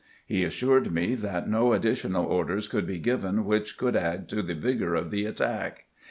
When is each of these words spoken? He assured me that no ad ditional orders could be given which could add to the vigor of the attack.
He 0.25 0.43
assured 0.43 0.91
me 0.91 1.13
that 1.13 1.47
no 1.47 1.75
ad 1.75 1.83
ditional 1.83 2.25
orders 2.25 2.67
could 2.67 2.87
be 2.87 2.97
given 2.97 3.45
which 3.45 3.77
could 3.77 3.95
add 3.95 4.27
to 4.29 4.41
the 4.41 4.55
vigor 4.55 4.95
of 4.95 5.11
the 5.11 5.25
attack. 5.25 5.85